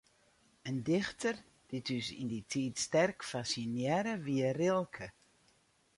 In 0.69 0.77
dichter 0.87 1.35
dy't 1.69 1.87
ús 1.97 2.07
yn 2.21 2.29
dy 2.33 2.41
tiid 2.51 2.75
sterk 2.85 3.19
fassinearre, 3.31 4.13
wie 4.25 4.49
Rilke. 4.59 5.07